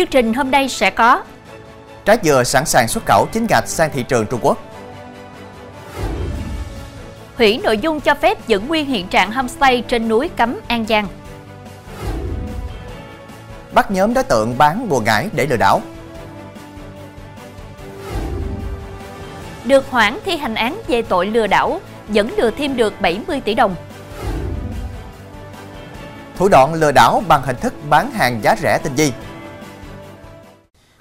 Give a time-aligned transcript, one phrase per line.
[0.00, 1.22] Chương trình hôm nay sẽ có
[2.04, 4.58] Trái dừa sẵn sàng xuất khẩu chính ngạch sang thị trường Trung Quốc.
[7.36, 11.06] Hủy nội dung cho phép giữ nguyên hiện trạng homestay trên núi Cấm An Giang.
[13.72, 15.82] Bắt nhóm đối tượng bán bùa ngải để lừa đảo.
[19.64, 23.54] Được hoãn thi hành án về tội lừa đảo, vẫn lừa thêm được 70 tỷ
[23.54, 23.74] đồng.
[26.36, 29.12] Thủ đoạn lừa đảo bằng hình thức bán hàng giá rẻ tinh vi.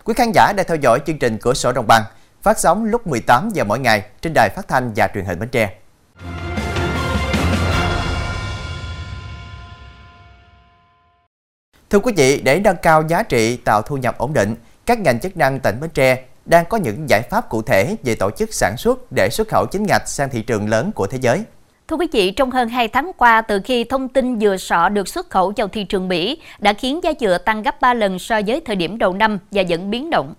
[0.09, 2.03] Quý khán giả đang theo dõi chương trình Cửa sổ Đồng bằng,
[2.43, 5.49] phát sóng lúc 18 giờ mỗi ngày trên đài phát thanh và truyền hình Bến
[5.49, 5.73] Tre.
[11.89, 15.19] Thưa quý vị, để nâng cao giá trị tạo thu nhập ổn định, các ngành
[15.19, 18.53] chức năng tỉnh Bến Tre đang có những giải pháp cụ thể về tổ chức
[18.53, 21.43] sản xuất để xuất khẩu chính ngạch sang thị trường lớn của thế giới.
[21.89, 25.07] Thưa quý vị, trong hơn 2 tháng qua, từ khi thông tin dừa sọ được
[25.07, 28.41] xuất khẩu vào thị trường Mỹ đã khiến giá dừa tăng gấp 3 lần so
[28.47, 30.33] với thời điểm đầu năm và dẫn biến động.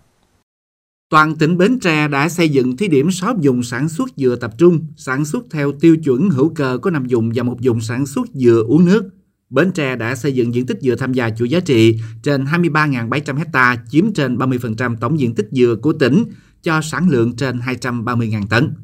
[1.10, 4.50] Toàn tỉnh Bến Tre đã xây dựng thí điểm 6 vùng sản xuất dừa tập
[4.58, 8.06] trung, sản xuất theo tiêu chuẩn hữu cơ có 5 vùng và một vùng sản
[8.06, 9.10] xuất dừa uống nước.
[9.50, 13.36] Bến Tre đã xây dựng diện tích dừa tham gia chuỗi giá trị trên 23.700
[13.36, 16.24] hecta, chiếm trên 30% tổng diện tích dừa của tỉnh,
[16.62, 18.74] cho sản lượng trên 230.000 tấn.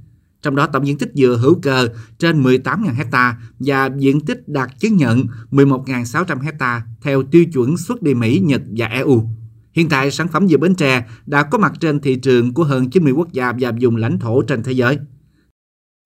[0.46, 4.70] Trong đó tổng diện tích dừa hữu cơ trên 18.000 hecta và diện tích đạt
[4.78, 9.22] chứng nhận 11.600 hecta theo tiêu chuẩn xuất đi Mỹ, Nhật và EU.
[9.72, 12.90] Hiện tại, sản phẩm dừa Bến Tre đã có mặt trên thị trường của hơn
[12.90, 14.98] 90 quốc gia và vùng lãnh thổ trên thế giới.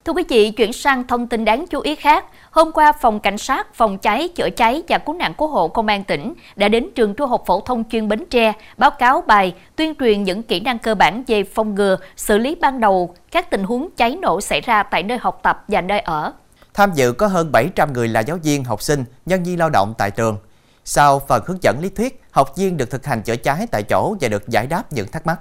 [0.05, 2.25] Thưa quý vị, chuyển sang thông tin đáng chú ý khác.
[2.51, 5.87] Hôm qua, Phòng Cảnh sát, Phòng cháy, chữa cháy và cứu nạn cứu hộ Công
[5.87, 9.55] an tỉnh đã đến trường trung học phổ thông chuyên Bến Tre báo cáo bài
[9.77, 13.51] tuyên truyền những kỹ năng cơ bản về phòng ngừa, xử lý ban đầu các
[13.51, 16.33] tình huống cháy nổ xảy ra tại nơi học tập và nơi ở.
[16.75, 19.95] Tham dự có hơn 700 người là giáo viên, học sinh, nhân viên lao động
[19.99, 20.39] tại trường.
[20.85, 24.17] Sau phần hướng dẫn lý thuyết, học viên được thực hành chữa cháy tại chỗ
[24.21, 25.41] và được giải đáp những thắc mắc.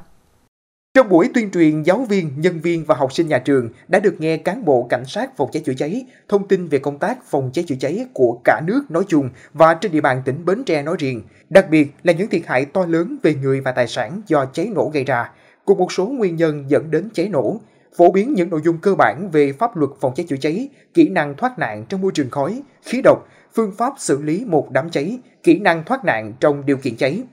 [0.94, 4.16] Trong buổi tuyên truyền, giáo viên, nhân viên và học sinh nhà trường đã được
[4.20, 7.50] nghe cán bộ cảnh sát phòng cháy chữa cháy thông tin về công tác phòng
[7.54, 10.84] cháy chữa cháy của cả nước nói chung và trên địa bàn tỉnh Bến Tre
[10.84, 14.22] nói riêng, đặc biệt là những thiệt hại to lớn về người và tài sản
[14.28, 15.32] do cháy nổ gây ra,
[15.66, 17.60] cùng một số nguyên nhân dẫn đến cháy nổ,
[17.98, 21.10] phổ biến những nội dung cơ bản về pháp luật phòng cháy chữa cháy, kỹ
[21.10, 24.90] năng thoát nạn trong môi trường khói, khí độc, phương pháp xử lý một đám
[24.90, 27.24] cháy, kỹ năng thoát nạn trong điều kiện cháy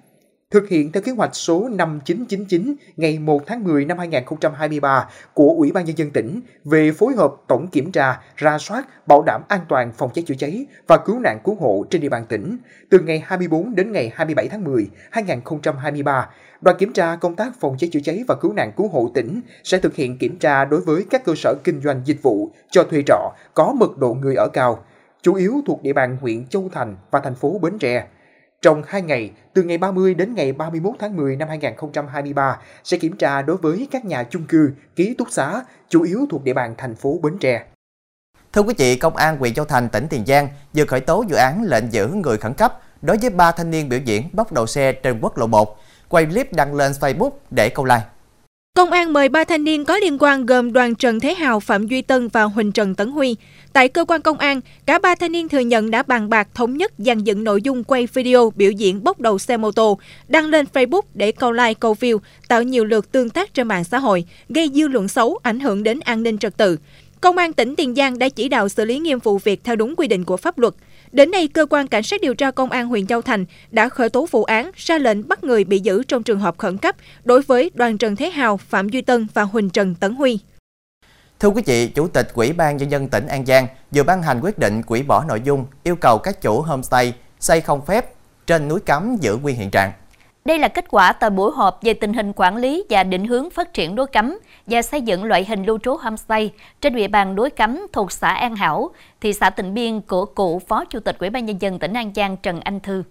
[0.56, 5.72] thực hiện theo kế hoạch số 5999 ngày 1 tháng 10 năm 2023 của Ủy
[5.72, 9.60] ban Nhân dân tỉnh về phối hợp tổng kiểm tra, ra soát, bảo đảm an
[9.68, 12.56] toàn phòng cháy chữa cháy và cứu nạn cứu hộ trên địa bàn tỉnh
[12.90, 16.28] từ ngày 24 đến ngày 27 tháng 10 2023.
[16.60, 19.40] Đoàn kiểm tra công tác phòng cháy chữa cháy và cứu nạn cứu hộ tỉnh
[19.64, 22.84] sẽ thực hiện kiểm tra đối với các cơ sở kinh doanh dịch vụ cho
[22.84, 24.84] thuê trọ có mật độ người ở cao,
[25.22, 28.06] chủ yếu thuộc địa bàn huyện Châu Thành và thành phố Bến Tre.
[28.62, 33.16] Trong 2 ngày, từ ngày 30 đến ngày 31 tháng 10 năm 2023, sẽ kiểm
[33.16, 36.74] tra đối với các nhà chung cư, ký túc xá, chủ yếu thuộc địa bàn
[36.78, 37.64] thành phố Bến Tre.
[38.52, 41.36] Thưa quý vị, Công an huyện Châu Thành, tỉnh Tiền Giang vừa khởi tố vụ
[41.36, 44.66] án lệnh giữ người khẩn cấp đối với ba thanh niên biểu diễn bốc đầu
[44.66, 45.78] xe trên quốc lộ 1,
[46.08, 48.02] quay clip đăng lên Facebook để câu like.
[48.76, 51.86] Công an mời ba thanh niên có liên quan gồm Đoàn Trần Thế Hào, Phạm
[51.86, 53.36] Duy Tân và Huỳnh Trần Tấn Huy.
[53.76, 56.76] Tại cơ quan công an, cả ba thanh niên thừa nhận đã bàn bạc thống
[56.76, 59.98] nhất dàn dựng nội dung quay video biểu diễn bốc đầu xe mô tô,
[60.28, 63.84] đăng lên Facebook để câu like, câu view, tạo nhiều lượt tương tác trên mạng
[63.84, 66.78] xã hội, gây dư luận xấu, ảnh hưởng đến an ninh trật tự.
[67.20, 69.97] Công an tỉnh Tiền Giang đã chỉ đạo xử lý nghiêm vụ việc theo đúng
[69.97, 70.75] quy định của pháp luật.
[71.12, 74.09] Đến nay, cơ quan cảnh sát điều tra công an huyện Châu Thành đã khởi
[74.09, 77.42] tố vụ án, ra lệnh bắt người bị giữ trong trường hợp khẩn cấp đối
[77.42, 80.38] với đoàn Trần Thế Hào, Phạm Duy Tân và Huỳnh Trần Tấn Huy.
[81.46, 84.40] Thưa quý vị, Chủ tịch Ủy ban Nhân dân tỉnh An Giang vừa ban hành
[84.42, 88.12] quyết định quỹ bỏ nội dung yêu cầu các chủ homestay xây không phép
[88.46, 89.92] trên núi cấm giữ nguyên hiện trạng.
[90.44, 93.50] Đây là kết quả tại buổi họp về tình hình quản lý và định hướng
[93.50, 96.50] phát triển đối cấm và xây dựng loại hình lưu trú homestay
[96.80, 98.91] trên địa bàn đối cấm thuộc xã An Hảo,
[99.21, 102.12] thị xã Tịnh Biên của cựu Phó Chủ tịch Ủy ban Nhân dân tỉnh An
[102.16, 103.03] Giang Trần Anh Thư.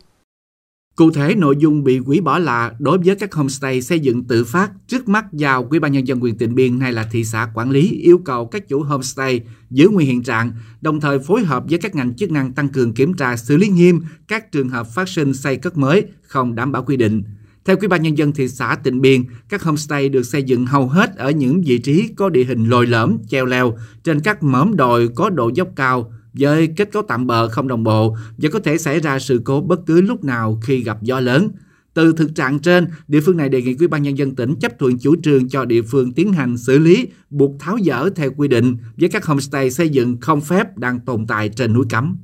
[0.96, 4.44] Cụ thể, nội dung bị hủy bỏ là đối với các homestay xây dựng tự
[4.44, 7.48] phát trước mắt giao Ủy ban nhân dân huyện Tịnh Biên hay là thị xã
[7.54, 10.52] quản lý yêu cầu các chủ homestay giữ nguyên hiện trạng,
[10.82, 13.68] đồng thời phối hợp với các ngành chức năng tăng cường kiểm tra xử lý
[13.68, 17.24] nghiêm các trường hợp phát sinh xây cất mới không đảm bảo quy định.
[17.66, 20.88] Theo Ủy ban nhân dân thị xã Tịnh Biên, các homestay được xây dựng hầu
[20.88, 24.76] hết ở những vị trí có địa hình lồi lõm, treo leo trên các mỏm
[24.76, 28.60] đồi có độ dốc cao, với kết cấu tạm bờ không đồng bộ và có
[28.60, 31.50] thể xảy ra sự cố bất cứ lúc nào khi gặp gió lớn.
[31.94, 34.80] Từ thực trạng trên, địa phương này đề nghị Ủy ban nhân dân tỉnh chấp
[34.80, 38.48] thuận chủ trương cho địa phương tiến hành xử lý, buộc tháo dỡ theo quy
[38.48, 42.18] định với các homestay xây dựng không phép đang tồn tại trên núi cấm.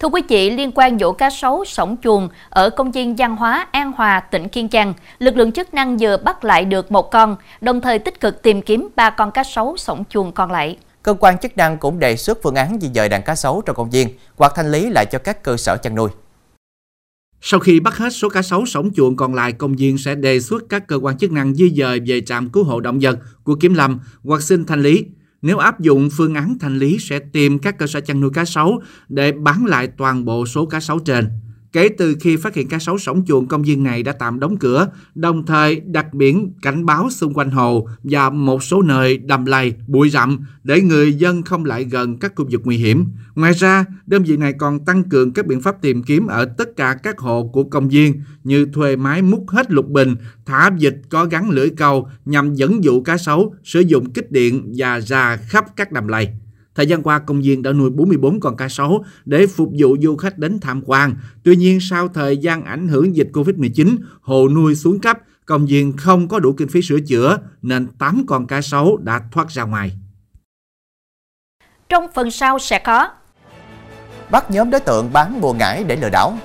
[0.00, 3.66] Thưa quý vị, liên quan vụ cá sấu sổng chuồng ở công viên văn hóa
[3.72, 7.36] An Hòa, tỉnh Kiên Giang, lực lượng chức năng vừa bắt lại được một con,
[7.60, 10.76] đồng thời tích cực tìm kiếm ba con cá sấu sổng chuồng còn lại.
[11.08, 13.76] Cơ quan chức năng cũng đề xuất phương án di dời đàn cá sấu trong
[13.76, 16.10] công viên hoặc thanh lý lại cho các cơ sở chăn nuôi.
[17.40, 20.40] Sau khi bắt hết số cá sấu sống chuồng còn lại, công viên sẽ đề
[20.40, 23.54] xuất các cơ quan chức năng di dời về trạm cứu hộ động vật của
[23.54, 25.04] Kiểm Lâm hoặc xin thanh lý.
[25.42, 28.44] Nếu áp dụng phương án thanh lý sẽ tìm các cơ sở chăn nuôi cá
[28.44, 31.28] sấu để bán lại toàn bộ số cá sấu trên.
[31.78, 34.56] Kể từ khi phát hiện cá sấu sống chuồng, công viên này đã tạm đóng
[34.56, 39.44] cửa, đồng thời đặt biển cảnh báo xung quanh hồ và một số nơi đầm
[39.44, 43.04] lầy, bụi rậm để người dân không lại gần các khu vực nguy hiểm.
[43.34, 46.76] Ngoài ra, đơn vị này còn tăng cường các biện pháp tìm kiếm ở tất
[46.76, 50.16] cả các hộ của công viên như thuê máy múc hết lục bình,
[50.46, 54.72] thả dịch có gắn lưỡi câu nhằm dẫn dụ cá sấu, sử dụng kích điện
[54.76, 56.28] và ra khắp các đầm lầy.
[56.78, 60.16] Thời gian qua, công viên đã nuôi 44 con cá sấu để phục vụ du
[60.16, 61.14] khách đến tham quan.
[61.44, 65.96] Tuy nhiên, sau thời gian ảnh hưởng dịch Covid-19, hồ nuôi xuống cấp, công viên
[65.96, 69.62] không có đủ kinh phí sửa chữa nên 8 con cá sấu đã thoát ra
[69.62, 69.92] ngoài.
[71.88, 73.08] Trong phần sau sẽ có
[74.30, 76.38] Bắt nhóm đối tượng bán bùa ngải để lừa đảo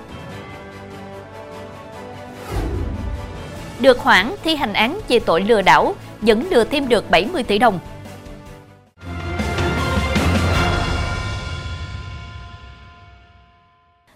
[3.79, 7.59] Được hoãn thi hành án về tội lừa đảo, vẫn lừa thêm được 70 tỷ
[7.59, 7.79] đồng.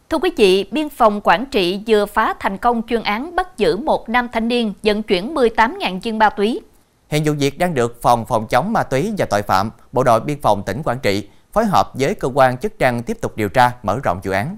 [0.09, 3.77] Thưa quý vị, Biên phòng Quảng Trị vừa phá thành công chuyên án bắt giữ
[3.77, 6.61] một nam thanh niên vận chuyển 18.000 viên ma túy.
[7.09, 10.19] Hiện vụ việc đang được Phòng Phòng chống ma túy và tội phạm, Bộ đội
[10.19, 13.49] Biên phòng tỉnh Quảng Trị phối hợp với cơ quan chức năng tiếp tục điều
[13.49, 14.57] tra, mở rộng vụ án.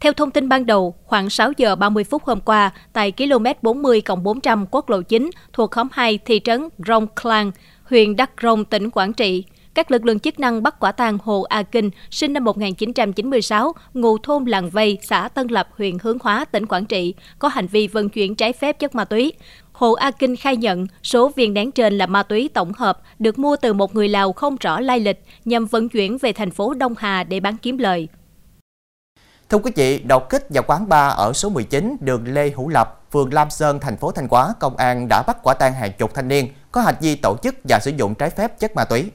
[0.00, 4.02] Theo thông tin ban đầu, khoảng 6 giờ 30 phút hôm qua, tại km 40
[4.22, 7.52] 400 quốc lộ 9 thuộc khóm 2 thị trấn Rong Klang,
[7.84, 9.44] huyện Đắk Rông, tỉnh Quảng Trị,
[9.76, 14.18] các lực lượng chức năng bắt quả tang Hồ A Kinh, sinh năm 1996, ngụ
[14.18, 17.88] thôn Làng Vây, xã Tân Lập, huyện Hướng Hóa, tỉnh Quảng Trị, có hành vi
[17.88, 19.32] vận chuyển trái phép chất ma túy.
[19.72, 23.38] Hồ A Kinh khai nhận số viên nén trên là ma túy tổng hợp được
[23.38, 26.74] mua từ một người Lào không rõ lai lịch nhằm vận chuyển về thành phố
[26.74, 28.08] Đông Hà để bán kiếm lời.
[29.48, 33.02] Thưa quý vị, đột kích vào quán bar ở số 19 đường Lê Hữu Lập,
[33.12, 36.14] phường Lam Sơn, thành phố Thanh Hóa, công an đã bắt quả tang hàng chục
[36.14, 39.10] thanh niên có hành vi tổ chức và sử dụng trái phép chất ma túy.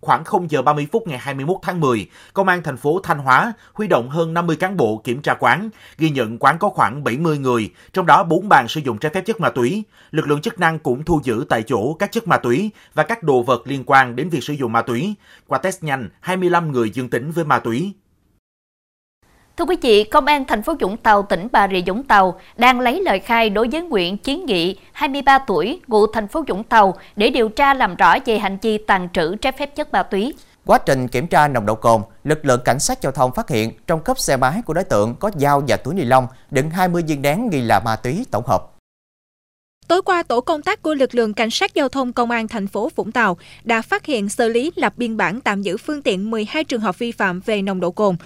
[0.00, 3.52] Khoảng 0 giờ 30 phút ngày 21 tháng 10, Công an thành phố Thanh Hóa
[3.72, 7.38] huy động hơn 50 cán bộ kiểm tra quán, ghi nhận quán có khoảng 70
[7.38, 9.82] người, trong đó 4 bàn sử dụng trái phép chất ma túy.
[10.10, 13.22] Lực lượng chức năng cũng thu giữ tại chỗ các chất ma túy và các
[13.22, 15.14] đồ vật liên quan đến việc sử dụng ma túy.
[15.46, 17.94] Qua test nhanh, 25 người dương tính với ma túy.
[19.56, 22.80] Thưa quý vị, Công an thành phố Vũng Tàu, tỉnh Bà Rịa Vũng Tàu đang
[22.80, 26.94] lấy lời khai đối với Nguyễn Chiến Nghị, 23 tuổi, ngụ thành phố Vũng Tàu
[27.16, 30.34] để điều tra làm rõ về hành vi tàn trữ trái phép chất ma túy.
[30.66, 33.72] Quá trình kiểm tra nồng độ cồn, lực lượng cảnh sát giao thông phát hiện
[33.86, 37.02] trong cốp xe máy của đối tượng có dao và túi ni lông đựng 20
[37.06, 38.62] viên nén nghi là ma túy tổng hợp.
[39.88, 42.66] Tối qua, tổ công tác của lực lượng cảnh sát giao thông công an thành
[42.66, 46.30] phố Vũng Tàu đã phát hiện xử lý lập biên bản tạm giữ phương tiện
[46.30, 48.16] 12 trường hợp vi phạm về nồng độ cồn.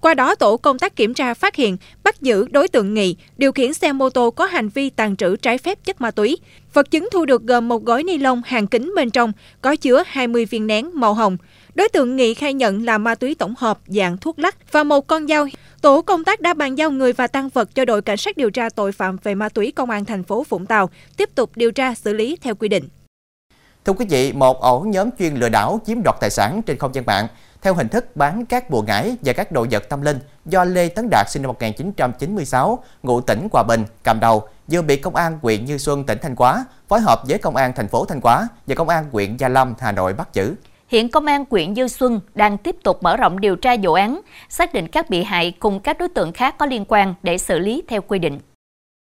[0.00, 3.52] Qua đó, tổ công tác kiểm tra phát hiện, bắt giữ đối tượng Nghị điều
[3.52, 6.38] khiển xe mô tô có hành vi tàn trữ trái phép chất ma túy.
[6.72, 10.02] Vật chứng thu được gồm một gói ni lông hàng kính bên trong có chứa
[10.06, 11.36] 20 viên nén màu hồng.
[11.74, 15.06] Đối tượng Nghị khai nhận là ma túy tổng hợp dạng thuốc lắc và một
[15.06, 15.46] con dao.
[15.80, 18.50] Tổ công tác đã bàn giao người và tăng vật cho đội cảnh sát điều
[18.50, 21.72] tra tội phạm về ma túy công an thành phố Vũng Tàu tiếp tục điều
[21.72, 22.88] tra xử lý theo quy định.
[23.84, 26.94] Thưa quý vị, một ổ nhóm chuyên lừa đảo chiếm đoạt tài sản trên không
[26.94, 27.26] gian mạng
[27.62, 30.88] theo hình thức bán các bùa ngải và các đồ vật tâm linh do Lê
[30.88, 35.38] Tấn Đạt sinh năm 1996, ngụ tỉnh Hòa Bình cầm đầu vừa bị công an
[35.42, 38.48] huyện Như Xuân tỉnh Thanh Hóa phối hợp với công an thành phố Thanh Hóa
[38.66, 40.54] và công an huyện Gia Lâm Hà Nội bắt giữ.
[40.88, 44.20] Hiện công an huyện Như Xuân đang tiếp tục mở rộng điều tra vụ án,
[44.48, 47.58] xác định các bị hại cùng các đối tượng khác có liên quan để xử
[47.58, 48.38] lý theo quy định.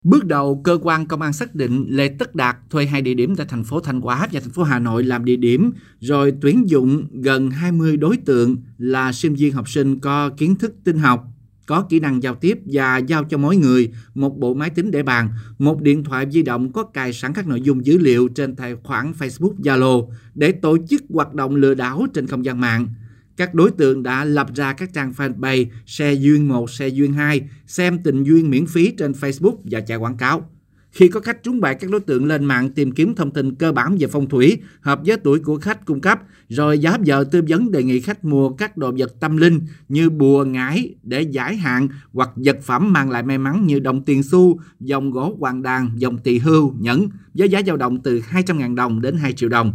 [0.07, 3.37] Bước đầu, cơ quan công an xác định Lê Tất Đạt thuê hai địa điểm
[3.37, 5.71] tại thành phố Thanh Hóa và thành phố Hà Nội làm địa điểm,
[6.01, 10.75] rồi tuyển dụng gần 20 đối tượng là sinh viên học sinh có kiến thức
[10.85, 11.25] tinh học,
[11.67, 15.03] có kỹ năng giao tiếp và giao cho mỗi người một bộ máy tính để
[15.03, 18.57] bàn, một điện thoại di động có cài sẵn các nội dung dữ liệu trên
[18.57, 22.89] tài khoản Facebook Zalo để tổ chức hoạt động lừa đảo trên không gian mạng–
[23.37, 27.49] các đối tượng đã lập ra các trang fanpage xe duyên 1, xe duyên 2,
[27.67, 30.51] xem tình duyên miễn phí trên Facebook và chạy quảng cáo.
[30.97, 33.73] Khi có khách trúng bạc, các đối tượng lên mạng tìm kiếm thông tin cơ
[33.73, 37.43] bản về phong thủy, hợp với tuổi của khách cung cấp, rồi giá giờ tư
[37.49, 41.57] vấn đề nghị khách mua các đồ vật tâm linh như bùa ngải để giải
[41.57, 45.63] hạn hoặc vật phẩm mang lại may mắn như đồng tiền xu, dòng gỗ hoàng
[45.63, 49.49] đàn, dòng tỳ hưu, nhẫn với giá dao động từ 200.000 đồng đến 2 triệu
[49.49, 49.73] đồng.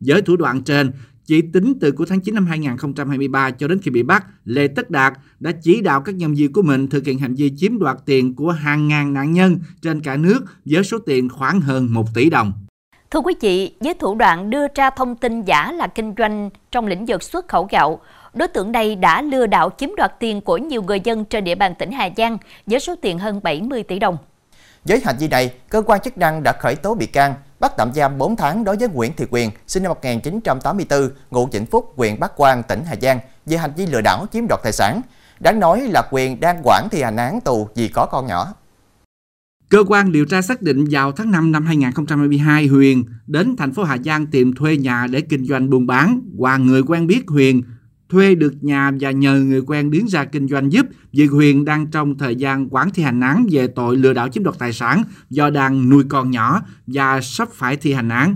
[0.00, 0.90] Với thủ đoạn trên,
[1.26, 4.90] chỉ tính từ cuối tháng 9 năm 2023 cho đến khi bị bắt, Lê Tất
[4.90, 7.96] Đạt đã chỉ đạo các nhân viên của mình thực hiện hành vi chiếm đoạt
[8.06, 12.04] tiền của hàng ngàn nạn nhân trên cả nước với số tiền khoảng hơn 1
[12.14, 12.52] tỷ đồng.
[13.10, 16.86] Thưa quý vị, với thủ đoạn đưa ra thông tin giả là kinh doanh trong
[16.86, 18.00] lĩnh vực xuất khẩu gạo,
[18.34, 21.54] đối tượng này đã lừa đảo chiếm đoạt tiền của nhiều người dân trên địa
[21.54, 24.16] bàn tỉnh Hà Giang với số tiền hơn 70 tỷ đồng.
[24.84, 27.94] Với hành vi này, cơ quan chức năng đã khởi tố bị can, bắt tạm
[27.94, 32.20] giam 4 tháng đối với Nguyễn Thị Quyền, sinh năm 1984, ngụ Vĩnh Phúc, huyện
[32.20, 35.00] Bắc Quang, tỉnh Hà Giang, về hành vi lừa đảo chiếm đoạt tài sản.
[35.40, 38.46] Đáng nói là Quyền đang quản thi hành án tù vì có con nhỏ.
[39.68, 43.82] Cơ quan điều tra xác định vào tháng 5 năm 2022, Huyền đến thành phố
[43.82, 46.20] Hà Giang tìm thuê nhà để kinh doanh buôn bán.
[46.38, 47.62] Qua người quen biết Huyền
[48.08, 51.86] thuê được nhà và nhờ người quen đứng ra kinh doanh giúp vì Huyền đang
[51.86, 55.02] trong thời gian quản thi hành án về tội lừa đảo chiếm đoạt tài sản
[55.30, 58.34] do đang nuôi con nhỏ và sắp phải thi hành án.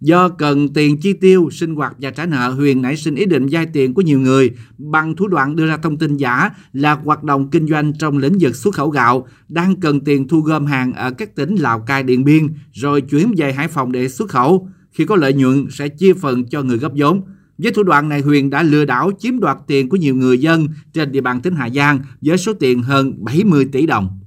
[0.00, 3.46] Do cần tiền chi tiêu, sinh hoạt và trả nợ, Huyền nảy sinh ý định
[3.50, 7.24] vay tiền của nhiều người bằng thủ đoạn đưa ra thông tin giả là hoạt
[7.24, 10.92] động kinh doanh trong lĩnh vực xuất khẩu gạo, đang cần tiền thu gom hàng
[10.92, 14.68] ở các tỉnh Lào Cai, Điện Biên, rồi chuyển về Hải Phòng để xuất khẩu.
[14.92, 17.22] Khi có lợi nhuận sẽ chia phần cho người góp vốn.
[17.58, 20.68] Với thủ đoạn này, Huyền đã lừa đảo chiếm đoạt tiền của nhiều người dân
[20.92, 24.20] trên địa bàn tỉnh Hà Giang với số tiền hơn 70 tỷ đồng.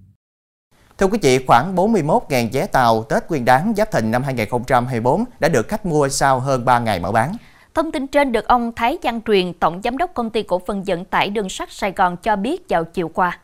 [0.98, 5.50] Thưa quý vị, khoảng 41.000 vé tàu Tết Nguyên đán Giáp Thìn năm 2024 đã
[5.50, 7.36] được khách mua sau hơn 3 ngày mở bán.
[7.74, 10.84] Thông tin trên được ông Thái Văn Truyền, Tổng Giám đốc Công ty Cổ phần
[10.84, 13.40] Vận tải Đường sắt Sài Gòn cho biết vào chiều qua.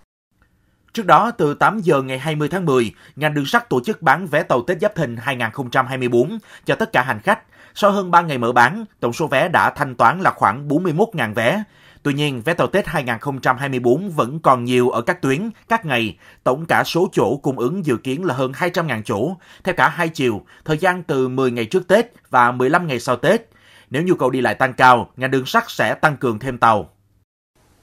[0.93, 4.27] Trước đó, từ 8 giờ ngày 20 tháng 10, ngành đường sắt tổ chức bán
[4.27, 7.39] vé tàu Tết Giáp Thìn 2024 cho tất cả hành khách.
[7.79, 11.33] Sau hơn 3 ngày mở bán, tổng số vé đã thanh toán là khoảng 41.000
[11.33, 11.63] vé.
[12.03, 16.17] Tuy nhiên, vé tàu Tết 2024 vẫn còn nhiều ở các tuyến, các ngày.
[16.43, 20.09] Tổng cả số chỗ cung ứng dự kiến là hơn 200.000 chỗ, theo cả hai
[20.09, 23.41] chiều, thời gian từ 10 ngày trước Tết và 15 ngày sau Tết.
[23.89, 26.89] Nếu nhu cầu đi lại tăng cao, ngành đường sắt sẽ tăng cường thêm tàu.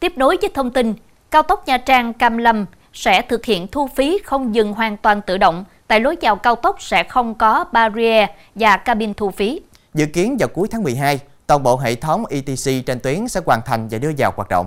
[0.00, 0.94] Tiếp nối với thông tin,
[1.30, 5.20] cao tốc Nha Trang Cam Lâm sẽ thực hiện thu phí không dừng hoàn toàn
[5.26, 5.64] tự động.
[5.86, 9.60] Tại lối vào cao tốc sẽ không có barrier và cabin thu phí.
[9.94, 13.60] Dự kiến vào cuối tháng 12, toàn bộ hệ thống ETC trên tuyến sẽ hoàn
[13.66, 14.66] thành và đưa vào hoạt động.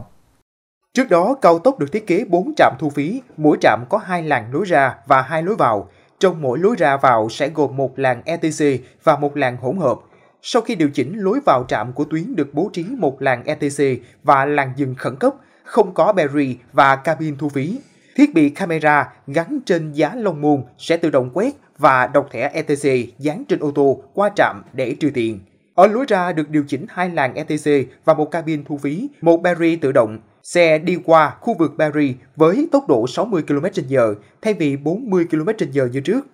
[0.94, 4.24] Trước đó, cao tốc được thiết kế 4 trạm thu phí, mỗi trạm có hai
[4.24, 5.90] làn lối ra và hai lối vào.
[6.20, 10.00] Trong mỗi lối ra vào sẽ gồm một làn ETC và một làn hỗn hợp.
[10.42, 13.84] Sau khi điều chỉnh, lối vào trạm của tuyến được bố trí một làn ETC
[14.24, 17.80] và làn dừng khẩn cấp, không có berry và cabin thu phí.
[18.16, 22.52] Thiết bị camera gắn trên giá lông môn sẽ tự động quét và đọc thẻ
[22.54, 25.40] ETC dán trên ô tô qua trạm để trừ tiền.
[25.76, 29.38] Ở lối ra được điều chỉnh hai làn ETC và một cabin thu phí, một
[29.38, 30.20] barrier tự động.
[30.44, 35.92] Xe đi qua khu vực barrier với tốc độ 60 km/h thay vì 40 km/h
[35.92, 36.28] như trước.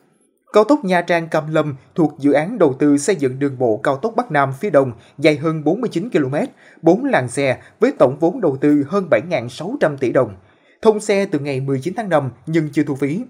[0.54, 3.80] Cao tốc Nha Trang Cam Lâm thuộc dự án đầu tư xây dựng đường bộ
[3.84, 6.36] cao tốc Bắc Nam phía Đông dài hơn 49 km,
[6.82, 10.36] 4 làn xe với tổng vốn đầu tư hơn 7.600 tỷ đồng.
[10.82, 13.22] Thông xe từ ngày 19 tháng 5 nhưng chưa thu phí.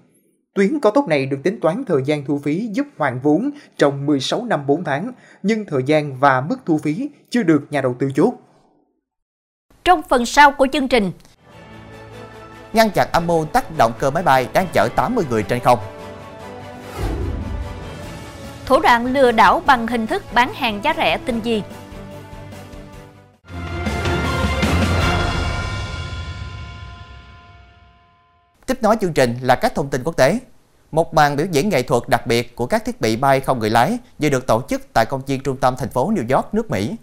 [0.54, 4.06] Tuyến cao tốc này được tính toán thời gian thu phí giúp hoàn vốn trong
[4.06, 7.94] 16 năm 4 tháng, nhưng thời gian và mức thu phí chưa được nhà đầu
[7.98, 8.34] tư chốt.
[9.84, 11.10] Trong phần sau của chương trình,
[12.72, 15.78] ngăn chặn âm mưu tác động cơ máy bay đang chở 80 người trên không.
[18.66, 21.62] Thủ đoạn lừa đảo bằng hình thức bán hàng giá rẻ tinh vi.
[28.66, 30.38] Tiếp nối chương trình là các thông tin quốc tế.
[30.92, 33.70] Một màn biểu diễn nghệ thuật đặc biệt của các thiết bị bay không người
[33.70, 36.70] lái vừa được tổ chức tại công viên trung tâm thành phố New York, nước
[36.70, 36.96] Mỹ.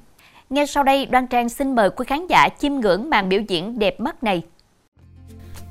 [0.49, 3.79] Ngay sau đây, Đoan Trang xin mời quý khán giả chiêm ngưỡng màn biểu diễn
[3.79, 4.41] đẹp mắt này.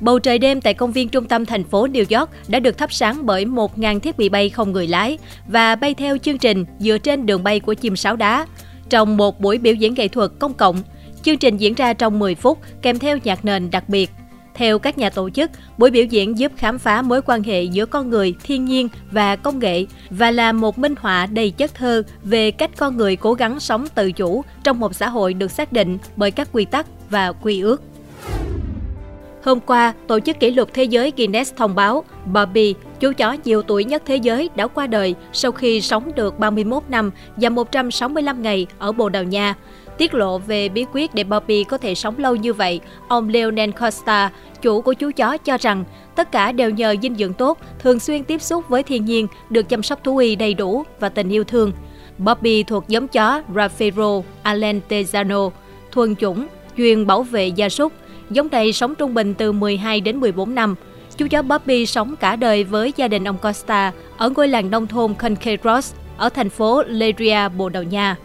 [0.00, 2.92] Bầu trời đêm tại công viên trung tâm thành phố New York đã được thắp
[2.92, 5.18] sáng bởi 1.000 thiết bị bay không người lái
[5.48, 8.46] và bay theo chương trình dựa trên đường bay của chim sáo đá.
[8.88, 10.82] Trong một buổi biểu diễn nghệ thuật công cộng,
[11.22, 14.10] chương trình diễn ra trong 10 phút kèm theo nhạc nền đặc biệt.
[14.60, 17.86] Theo các nhà tổ chức, buổi biểu diễn giúp khám phá mối quan hệ giữa
[17.86, 22.02] con người, thiên nhiên và công nghệ và là một minh họa đầy chất thơ
[22.22, 25.72] về cách con người cố gắng sống tự chủ trong một xã hội được xác
[25.72, 27.82] định bởi các quy tắc và quy ước.
[29.44, 33.62] Hôm qua, Tổ chức Kỷ lục Thế giới Guinness thông báo Bobby, chú chó nhiều
[33.62, 38.42] tuổi nhất thế giới đã qua đời sau khi sống được 31 năm và 165
[38.42, 39.54] ngày ở Bồ Đào Nha.
[40.00, 43.70] Tiết lộ về bí quyết để Bobby có thể sống lâu như vậy, ông Leonel
[43.70, 44.30] Costa,
[44.62, 48.24] chủ của chú chó cho rằng tất cả đều nhờ dinh dưỡng tốt, thường xuyên
[48.24, 51.44] tiếp xúc với thiên nhiên, được chăm sóc thú y đầy đủ và tình yêu
[51.44, 51.72] thương.
[52.18, 55.50] Bobby thuộc giống chó Raffaello Alentejano,
[55.92, 57.92] thuần chủng, chuyên bảo vệ gia súc.
[58.30, 60.74] Giống này sống trung bình từ 12 đến 14 năm.
[61.16, 64.86] Chú chó Bobby sống cả đời với gia đình ông Costa ở ngôi làng nông
[64.86, 68.16] thôn Conqueros ở thành phố Leria, Bồ Đào Nha.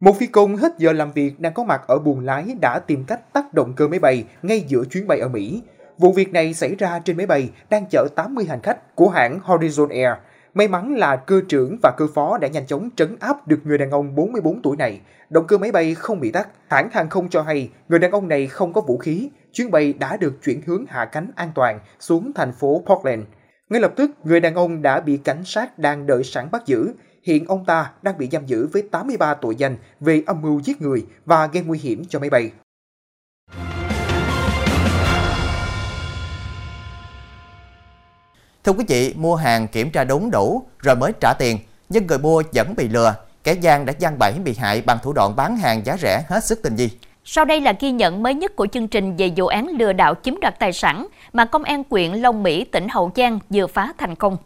[0.00, 3.04] Một phi công hết giờ làm việc đang có mặt ở buồng lái đã tìm
[3.04, 5.62] cách tắt động cơ máy bay ngay giữa chuyến bay ở Mỹ.
[5.98, 9.40] Vụ việc này xảy ra trên máy bay đang chở 80 hành khách của hãng
[9.44, 10.18] Horizon Air.
[10.54, 13.78] May mắn là cơ trưởng và cơ phó đã nhanh chóng trấn áp được người
[13.78, 15.00] đàn ông 44 tuổi này.
[15.30, 16.48] Động cơ máy bay không bị tắt.
[16.68, 19.30] Hãng hàng không cho hay người đàn ông này không có vũ khí.
[19.52, 23.22] Chuyến bay đã được chuyển hướng hạ cánh an toàn xuống thành phố Portland.
[23.68, 26.92] Ngay lập tức, người đàn ông đã bị cảnh sát đang đợi sẵn bắt giữ.
[27.22, 30.82] Hiện ông ta đang bị giam giữ với 83 tội danh về âm mưu giết
[30.82, 32.50] người và gây nguy hiểm cho máy bay.
[38.64, 41.58] Thưa quý vị, mua hàng kiểm tra đúng đủ rồi mới trả tiền,
[41.88, 43.14] nhưng người mua vẫn bị lừa.
[43.44, 46.44] Kẻ gian đã gian bẫy bị hại bằng thủ đoạn bán hàng giá rẻ hết
[46.44, 46.90] sức tinh vi.
[47.24, 50.14] Sau đây là ghi nhận mới nhất của chương trình về vụ án lừa đảo
[50.22, 53.92] chiếm đoạt tài sản mà Công an quyện Long Mỹ, tỉnh Hậu Giang vừa phá
[53.98, 54.36] thành công.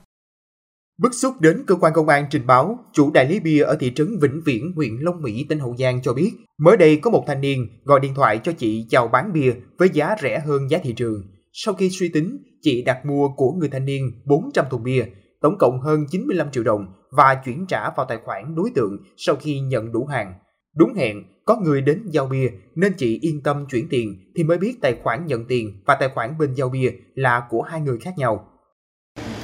[0.99, 3.93] Bức xúc đến cơ quan công an trình báo, chủ đại lý bia ở thị
[3.95, 7.25] trấn Vĩnh Viễn, huyện Long Mỹ, tỉnh Hậu Giang cho biết, mới đây có một
[7.27, 10.79] thanh niên gọi điện thoại cho chị chào bán bia với giá rẻ hơn giá
[10.79, 11.23] thị trường.
[11.53, 15.05] Sau khi suy tính, chị đặt mua của người thanh niên 400 thùng bia,
[15.43, 19.37] tổng cộng hơn 95 triệu đồng và chuyển trả vào tài khoản đối tượng sau
[19.37, 20.35] khi nhận đủ hàng.
[20.77, 24.59] Đúng hẹn, có người đến giao bia nên chị yên tâm chuyển tiền thì mới
[24.59, 27.99] biết tài khoản nhận tiền và tài khoản bên giao bia là của hai người
[27.99, 28.51] khác nhau.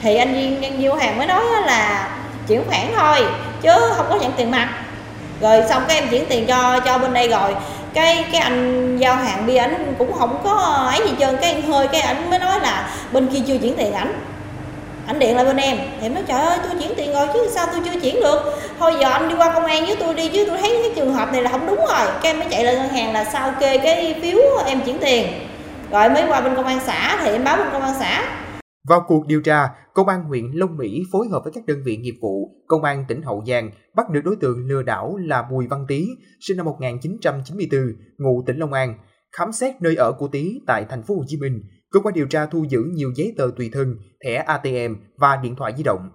[0.02, 2.08] Thì anh viên nhân viên hàng mới nói là
[2.48, 3.26] chuyển khoản thôi,
[3.62, 4.68] chứ không có nhận tiền mặt.
[5.40, 7.54] Rồi xong cái em chuyển tiền cho cho bên đây rồi.
[7.94, 10.52] Cái cái anh giao hàng bia ảnh cũng không có
[10.90, 11.36] ấy gì trơn.
[11.36, 14.12] Cái hơi, cái ảnh mới nói là bên kia chưa chuyển tiền ảnh.
[15.06, 15.76] Ảnh điện lại bên em.
[15.76, 18.60] Thì em nói, trời ơi, tôi chuyển tiền rồi chứ sao tôi chưa chuyển được?
[18.78, 21.14] Thôi giờ anh đi qua công an với tôi đi, chứ tôi thấy cái trường
[21.14, 22.06] hợp này là không đúng rồi.
[22.22, 25.48] Cái em mới chạy lên ngân hàng là sao kê cái phiếu em chuyển tiền.
[25.90, 28.22] Rồi mới qua bên công an xã, thì em báo bên công an xã
[28.88, 31.96] vào cuộc điều tra, Công an huyện Long Mỹ phối hợp với các đơn vị
[31.96, 35.66] nghiệp vụ, Công an tỉnh Hậu Giang bắt được đối tượng lừa đảo là Bùi
[35.66, 36.08] Văn Tý,
[36.40, 37.80] sinh năm 1994,
[38.18, 38.94] ngụ tỉnh Long An.
[39.36, 42.26] Khám xét nơi ở của Tý tại thành phố Hồ Chí Minh, cơ quan điều
[42.26, 46.10] tra thu giữ nhiều giấy tờ tùy thân, thẻ ATM và điện thoại di động.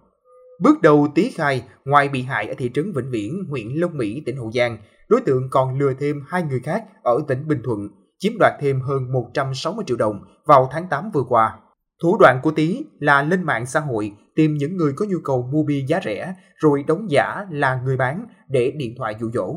[0.62, 4.24] Bước đầu Tý khai, ngoài bị hại ở thị trấn Vĩnh Viễn, huyện Long Mỹ,
[4.26, 4.78] tỉnh Hậu Giang,
[5.10, 7.80] đối tượng còn lừa thêm hai người khác ở tỉnh Bình Thuận,
[8.20, 11.60] chiếm đoạt thêm hơn 160 triệu đồng vào tháng 8 vừa qua.
[12.04, 15.50] Thủ đoạn của Tý là lên mạng xã hội tìm những người có nhu cầu
[15.54, 19.56] mua bia giá rẻ rồi đóng giả là người bán để điện thoại dụ dỗ.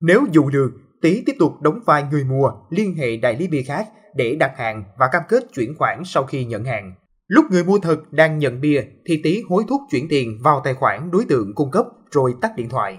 [0.00, 0.70] Nếu dụ được,
[1.02, 4.52] Tý tiếp tục đóng vai người mua liên hệ đại lý bia khác để đặt
[4.56, 6.94] hàng và cam kết chuyển khoản sau khi nhận hàng.
[7.28, 10.74] Lúc người mua thật đang nhận bia thì Tý hối thúc chuyển tiền vào tài
[10.74, 12.98] khoản đối tượng cung cấp rồi tắt điện thoại.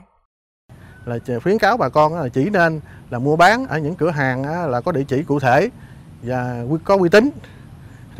[1.06, 4.69] Là khuyến cáo bà con là chỉ nên là mua bán ở những cửa hàng
[4.71, 5.69] là có địa chỉ cụ thể
[6.23, 7.30] và có uy tín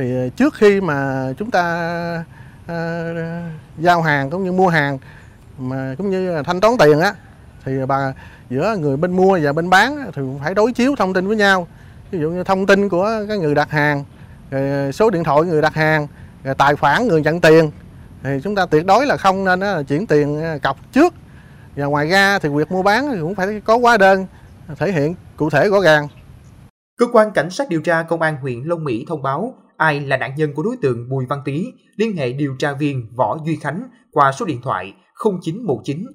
[0.02, 1.64] thì ờ, trước khi mà chúng ta
[2.68, 3.14] à,
[3.78, 4.98] giao hàng cũng như mua hàng
[5.58, 7.14] mà cũng như là thanh toán tiền á
[7.66, 8.14] thì bà
[8.50, 11.68] giữa người bên mua và bên bán thì phải đối chiếu thông tin với nhau.
[12.12, 14.04] Ví dụ như thông tin của cái người đặt hàng
[14.52, 16.08] rồi số điện thoại người đặt hàng
[16.44, 17.72] rồi tài khoản người nhận tiền
[18.24, 21.14] thì chúng ta tuyệt đối là không nên là chuyển tiền ờ, cọc trước.
[21.76, 24.26] Và ngoài ra thì việc mua bán thì cũng phải có hóa đơn
[24.78, 26.08] thể hiện cụ thể rõ ràng.
[26.98, 30.18] Cơ quan Cảnh sát điều tra Công an huyện Long Mỹ thông báo ai là
[30.18, 33.56] nạn nhân của đối tượng Bùi Văn Tý, liên hệ điều tra viên Võ Duy
[33.56, 34.94] Khánh qua số điện thoại
[35.44, 36.06] 0919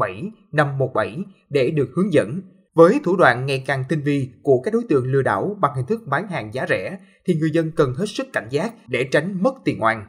[0.00, 1.16] 007 517
[1.50, 2.40] để được hướng dẫn.
[2.74, 5.86] Với thủ đoạn ngày càng tinh vi của các đối tượng lừa đảo bằng hình
[5.86, 9.42] thức bán hàng giá rẻ, thì người dân cần hết sức cảnh giác để tránh
[9.42, 10.06] mất tiền oan.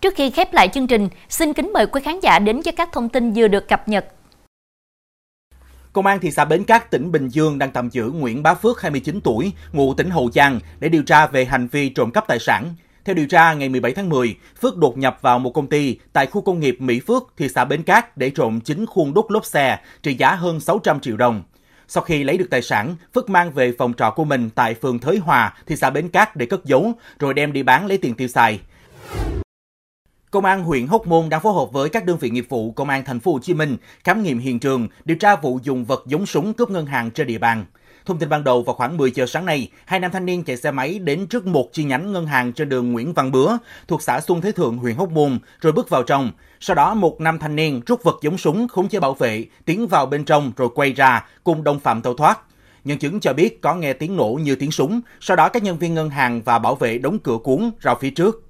[0.00, 2.88] Trước khi khép lại chương trình, xin kính mời quý khán giả đến với các
[2.92, 4.06] thông tin vừa được cập nhật
[5.94, 8.80] Công an thị xã Bến Cát, tỉnh Bình Dương đang tạm giữ Nguyễn Bá Phước,
[8.82, 12.38] 29 tuổi, ngụ tỉnh Hậu Giang để điều tra về hành vi trộm cắp tài
[12.38, 12.74] sản.
[13.04, 16.26] Theo điều tra, ngày 17 tháng 10, Phước đột nhập vào một công ty tại
[16.26, 19.44] khu công nghiệp Mỹ Phước, thị xã Bến Cát để trộm 9 khuôn đúc lốp
[19.44, 21.42] xe trị giá hơn 600 triệu đồng.
[21.88, 24.98] Sau khi lấy được tài sản, Phước mang về phòng trọ của mình tại phường
[24.98, 28.14] Thới Hòa, thị xã Bến Cát để cất giấu, rồi đem đi bán lấy tiền
[28.14, 28.60] tiêu xài.
[30.34, 32.88] Công an huyện Hóc Môn đang phối hợp với các đơn vị nghiệp vụ Công
[32.88, 36.04] an thành phố Hồ Chí Minh khám nghiệm hiện trường, điều tra vụ dùng vật
[36.06, 37.64] giống súng cướp ngân hàng trên địa bàn.
[38.06, 40.56] Thông tin ban đầu vào khoảng 10 giờ sáng nay, hai nam thanh niên chạy
[40.56, 43.56] xe máy đến trước một chi nhánh ngân hàng trên đường Nguyễn Văn Bứa,
[43.88, 46.30] thuộc xã Xuân Thế Thượng, huyện Hóc Môn, rồi bước vào trong.
[46.60, 49.86] Sau đó, một nam thanh niên rút vật giống súng khống chế bảo vệ, tiến
[49.86, 52.38] vào bên trong rồi quay ra, cùng đồng phạm tẩu thoát.
[52.84, 55.78] Nhân chứng cho biết có nghe tiếng nổ như tiếng súng, sau đó các nhân
[55.78, 58.40] viên ngân hàng và bảo vệ đóng cửa cuốn ra phía trước.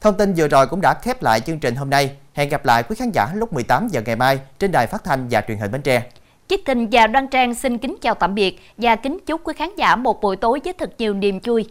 [0.00, 2.10] Thông tin vừa rồi cũng đã khép lại chương trình hôm nay.
[2.34, 5.26] Hẹn gặp lại quý khán giả lúc 18 giờ ngày mai trên đài phát thanh
[5.30, 6.02] và truyền hình Bến Tre.
[6.48, 9.68] Chích Tình và Đoan Trang, xin kính chào tạm biệt và kính chúc quý khán
[9.76, 11.64] giả một buổi tối với thật nhiều niềm vui.